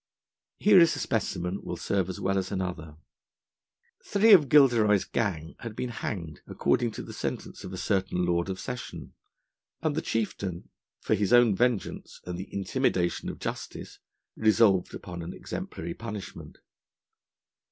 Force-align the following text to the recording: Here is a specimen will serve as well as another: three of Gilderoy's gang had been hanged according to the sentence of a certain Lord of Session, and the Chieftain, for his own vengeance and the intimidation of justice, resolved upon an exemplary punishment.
Here 0.57 0.79
is 0.79 0.95
a 0.95 0.99
specimen 0.99 1.61
will 1.61 1.77
serve 1.77 2.09
as 2.09 2.19
well 2.19 2.35
as 2.39 2.51
another: 2.51 2.97
three 4.03 4.33
of 4.33 4.49
Gilderoy's 4.49 5.03
gang 5.05 5.53
had 5.59 5.75
been 5.75 5.89
hanged 5.89 6.41
according 6.47 6.89
to 6.93 7.03
the 7.03 7.13
sentence 7.13 7.63
of 7.63 7.71
a 7.71 7.77
certain 7.77 8.25
Lord 8.25 8.49
of 8.49 8.59
Session, 8.59 9.13
and 9.79 9.93
the 9.93 10.01
Chieftain, 10.01 10.71
for 11.01 11.13
his 11.13 11.31
own 11.31 11.55
vengeance 11.55 12.19
and 12.25 12.35
the 12.35 12.51
intimidation 12.51 13.29
of 13.29 13.37
justice, 13.37 13.99
resolved 14.35 14.95
upon 14.95 15.21
an 15.21 15.35
exemplary 15.35 15.93
punishment. 15.93 16.57